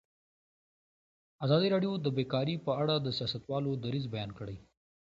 [1.45, 4.57] ازادي راډیو د بیکاري په اړه د سیاستوالو دریځ بیان کړی.